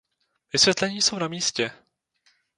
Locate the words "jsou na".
1.01-1.27